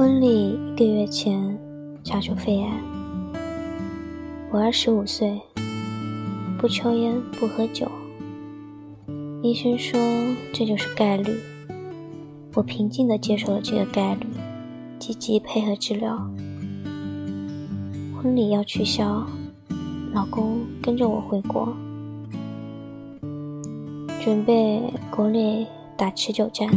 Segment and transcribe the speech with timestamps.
[0.00, 1.58] 婚礼一个月前
[2.02, 2.70] 查出肺癌。
[4.50, 5.38] 我二十五岁，
[6.58, 7.86] 不抽烟，不喝酒。
[9.42, 10.00] 医生说
[10.54, 11.38] 这就是概率。
[12.54, 14.26] 我平静地接受了这个概率，
[14.98, 16.16] 积极配合治疗。
[18.16, 19.26] 婚礼要取消，
[20.14, 21.76] 老公跟着我回国，
[24.18, 26.70] 准备国内打持久战。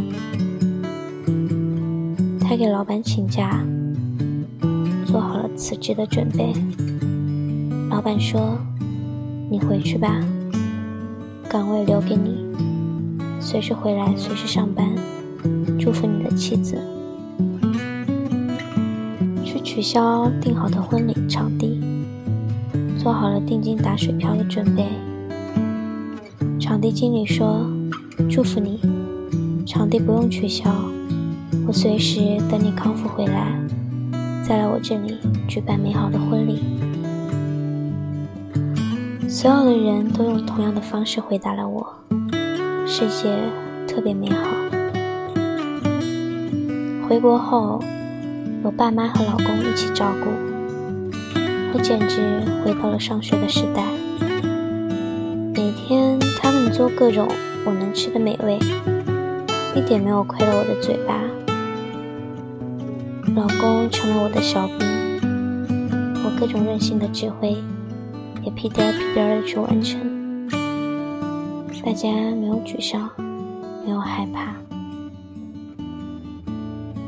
[2.53, 3.65] 他给老板请假，
[5.07, 6.53] 做好了辞职的准备。
[7.89, 8.59] 老板说
[9.49, 10.23] ：“你回去吧，
[11.49, 12.45] 岗位留给你，
[13.39, 14.87] 随时回来，随时上班。
[15.79, 16.79] 祝福你的妻子。”
[19.43, 21.81] 去取消订好的婚礼场地，
[22.99, 24.85] 做好了定金打水漂的准备。
[26.59, 27.65] 场地经理说
[28.29, 28.79] ：“祝福你，
[29.65, 30.71] 场地不用取消。”
[31.73, 32.19] 随时
[32.51, 33.51] 等你康复回来，
[34.47, 36.61] 再来我这里举办美好的婚礼。
[39.27, 41.83] 所有的人都用同样的方式回答了我：
[42.85, 43.35] 世界
[43.87, 44.45] 特别美好。
[47.09, 47.83] 回国后，
[48.63, 50.29] 有爸妈和老公一起照顾，
[51.73, 53.83] 我简直回到了上学的时代。
[55.55, 57.27] 每天他们做各种
[57.65, 58.59] 我能吃的美味，
[59.75, 61.19] 一点没有亏了我的嘴巴。
[63.35, 64.87] 老公成了我的小兵，
[66.23, 67.57] 我各种任性的指挥，
[68.43, 69.99] 也屁颠屁颠的去完成。
[71.83, 73.09] 大家没有沮丧，
[73.83, 74.53] 没有害怕，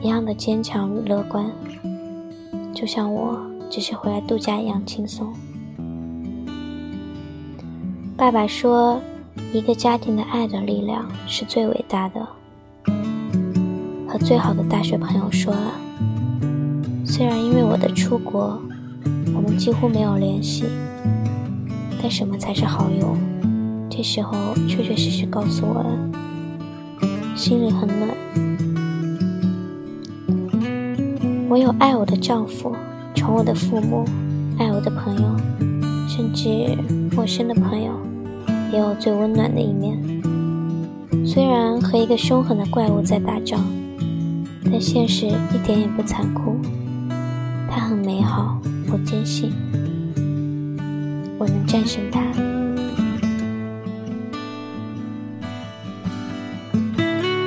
[0.01, 1.45] 一样的坚强与乐观，
[2.73, 3.39] 就像我
[3.69, 5.31] 只是回来度假一样轻松。
[8.17, 8.99] 爸爸说，
[9.53, 12.27] 一个家庭的爱的力量是最伟大的。
[14.07, 15.84] 和最好的大学朋友说了。
[17.15, 18.61] 虽然因为我的出国，
[19.33, 20.65] 我们几乎没有联系，
[22.01, 23.15] 但什么才是好友？
[23.89, 24.33] 这时候
[24.67, 25.89] 确确实实告诉我了，
[27.33, 28.09] 心里很暖。
[31.47, 32.75] 我有爱我的丈夫，
[33.15, 34.03] 宠我的父母，
[34.59, 35.37] 爱我的朋友，
[36.09, 36.77] 甚至
[37.15, 37.93] 陌生的朋友，
[38.73, 39.97] 也有最温暖的一面。
[41.25, 43.63] 虽然和一个凶狠的怪物在打仗，
[44.65, 46.57] 但现实一点也不残酷。
[47.77, 48.57] 它很美好，
[48.89, 49.51] 我坚信
[51.37, 52.21] 我能战胜它。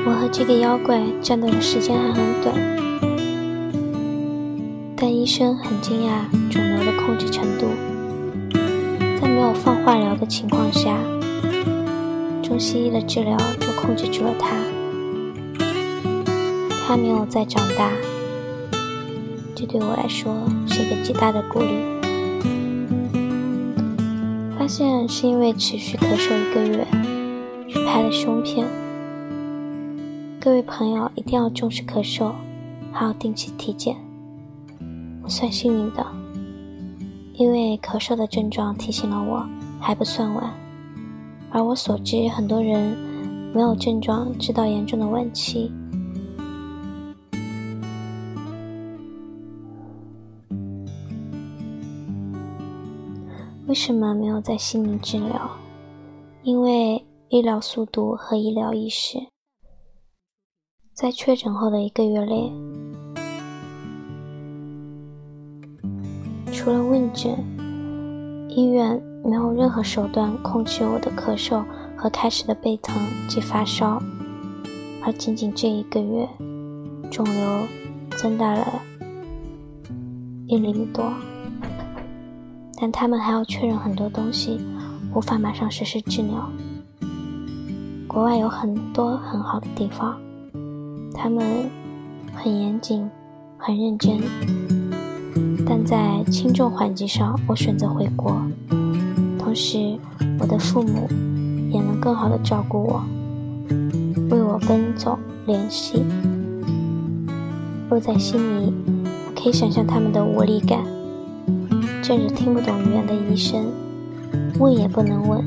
[0.05, 2.55] 我和这个妖怪战斗的时间还很短，
[4.95, 7.69] 但医生很惊讶肿瘤的控制程度，
[9.19, 10.95] 在没有放化疗的情况下，
[12.43, 14.51] 中西医的治疗就控制住了它，
[16.87, 17.91] 它没有再长大。
[19.61, 20.33] 这对我来说
[20.69, 21.67] 是一个极大的鼓励。
[24.57, 26.87] 发现是因为持续咳嗽一个月，
[27.67, 28.65] 去拍了胸片。
[30.41, 32.31] 各位朋友一定要重视咳嗽，
[32.93, 33.97] 还要定期体检。
[35.25, 36.07] 我算幸运的，
[37.35, 39.45] 因为咳嗽的症状提醒了我
[39.81, 40.55] 还不算晚。
[41.51, 42.97] 而我所知，很多人
[43.53, 45.73] 没有症状，直到严重的晚期。
[53.69, 55.51] 为什么没有在悉尼治疗？
[56.43, 59.19] 因为医疗速度和医疗意识。
[60.95, 62.51] 在确诊后的一个月内，
[66.51, 67.45] 除了问诊，
[68.49, 71.63] 医院没有任何手段控制我的咳嗽
[71.95, 72.97] 和开始的背疼
[73.29, 74.03] 及发烧。
[75.05, 76.27] 而仅仅这一个月，
[77.11, 77.67] 肿瘤
[78.17, 78.83] 增大了
[80.47, 81.05] 一厘米多。
[82.81, 84.61] 但他们还要确认很多东西，
[85.13, 86.49] 无法马上实施治疗。
[88.07, 90.17] 国外有很多很好的地方，
[91.13, 91.69] 他们
[92.33, 93.11] 很严谨、
[93.59, 94.21] 很认真。
[95.67, 98.41] 但在轻重缓急上，我选择回国，
[99.39, 99.99] 同时
[100.39, 101.09] 我的父母
[101.71, 103.03] 也能更好的照顾我，
[104.31, 106.05] 为我奔走联系。
[107.91, 108.73] 若在悉尼，
[109.27, 110.98] 我可以想象他们的无力感。
[112.09, 113.67] 甚至听不懂语言的医生，
[114.59, 115.45] 问也不能问，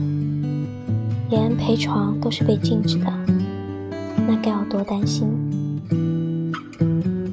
[1.28, 3.12] 连陪床都是被禁止的，
[4.28, 5.28] 那该有多担心？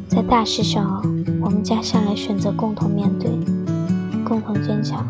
[0.09, 1.03] 在大事上，
[1.43, 3.31] 我们家向来选择共同面对，
[4.25, 5.07] 共同坚强。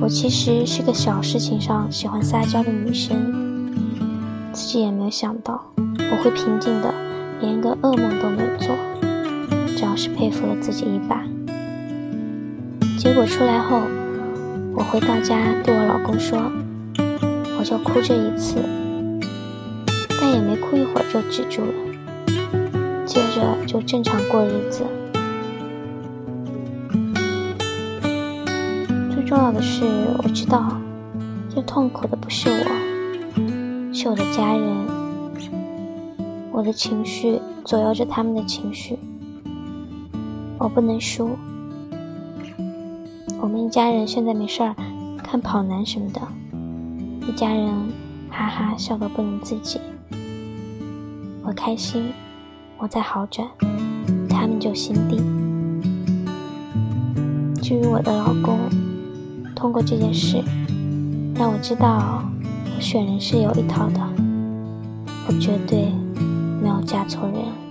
[0.00, 3.72] 我其实是个小事情上喜欢撒娇的女生，
[4.52, 6.94] 自己也没有想到我会平静的
[7.40, 8.68] 连一个噩梦都没做，
[9.76, 11.24] 主要是佩服了自己一把。
[13.06, 13.82] 结果出来后，
[14.74, 16.50] 我回到家对我老公说，
[17.56, 18.56] 我就哭这一次，
[20.20, 24.82] 但也没哭一会儿就止住了，接着就正常过日子。
[29.14, 29.84] 最重要的是，
[30.24, 30.76] 我知道
[31.48, 34.66] 最痛苦的不是我，是我的家人。
[36.50, 38.98] 我的情绪左右着他们的情绪，
[40.58, 41.30] 我不能输。
[43.40, 44.74] 我们一家人现在没事儿，
[45.22, 46.20] 看跑男什么的，
[47.28, 47.68] 一家人
[48.30, 49.80] 哈哈笑得不能自己。
[51.42, 52.12] 我开心，
[52.78, 53.46] 我在好转，
[54.28, 55.18] 他们就心定。
[57.62, 58.58] 至于我的老公，
[59.54, 60.42] 通过这件事，
[61.34, 62.22] 让我知道
[62.76, 64.00] 我选人是有一套的，
[65.28, 65.92] 我绝对。
[66.62, 67.65] 没有嫁错人。